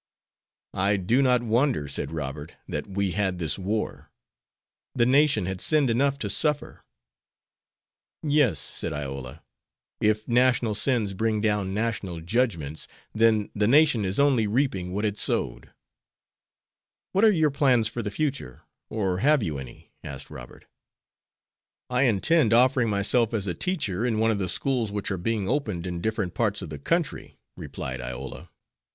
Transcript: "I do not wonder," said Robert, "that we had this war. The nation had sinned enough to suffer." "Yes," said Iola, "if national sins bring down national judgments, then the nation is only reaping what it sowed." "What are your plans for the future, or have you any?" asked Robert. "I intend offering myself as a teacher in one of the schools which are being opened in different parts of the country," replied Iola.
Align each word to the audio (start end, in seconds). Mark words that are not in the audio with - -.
"I 0.73 0.97
do 0.97 1.21
not 1.21 1.43
wonder," 1.43 1.87
said 1.87 2.11
Robert, 2.11 2.53
"that 2.67 2.87
we 2.87 3.11
had 3.11 3.37
this 3.37 3.59
war. 3.59 4.09
The 4.95 5.05
nation 5.05 5.45
had 5.45 5.61
sinned 5.61 5.91
enough 5.91 6.17
to 6.21 6.27
suffer." 6.27 6.83
"Yes," 8.23 8.57
said 8.59 8.93
Iola, 8.93 9.43
"if 9.99 10.27
national 10.27 10.73
sins 10.73 11.13
bring 11.13 11.39
down 11.39 11.75
national 11.75 12.21
judgments, 12.21 12.87
then 13.13 13.51
the 13.53 13.67
nation 13.67 14.03
is 14.03 14.19
only 14.19 14.47
reaping 14.47 14.91
what 14.91 15.05
it 15.05 15.19
sowed." 15.19 15.69
"What 17.11 17.23
are 17.23 17.31
your 17.31 17.51
plans 17.51 17.87
for 17.87 18.01
the 18.01 18.09
future, 18.09 18.63
or 18.89 19.19
have 19.19 19.43
you 19.43 19.59
any?" 19.59 19.91
asked 20.03 20.31
Robert. 20.31 20.65
"I 21.91 22.05
intend 22.05 22.53
offering 22.53 22.89
myself 22.89 23.35
as 23.35 23.45
a 23.45 23.53
teacher 23.53 24.03
in 24.03 24.17
one 24.17 24.31
of 24.31 24.39
the 24.39 24.49
schools 24.49 24.91
which 24.91 25.11
are 25.11 25.19
being 25.19 25.47
opened 25.47 25.85
in 25.85 26.01
different 26.01 26.33
parts 26.33 26.63
of 26.63 26.71
the 26.71 26.79
country," 26.79 27.37
replied 27.55 28.01
Iola. 28.01 28.49